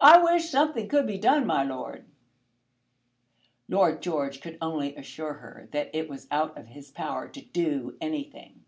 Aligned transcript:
I 0.00 0.16
wish 0.16 0.48
something 0.48 0.88
could 0.88 1.06
be 1.06 1.18
done, 1.18 1.44
my 1.44 1.62
lord." 1.62 2.06
Lord 3.68 4.00
George 4.00 4.40
could 4.40 4.56
only 4.62 4.96
assure 4.96 5.34
her 5.34 5.68
that 5.72 5.90
it 5.94 6.08
was 6.08 6.26
out 6.30 6.56
of 6.56 6.68
his 6.68 6.90
power 6.90 7.28
to 7.28 7.42
do 7.42 7.98
anything. 8.00 8.64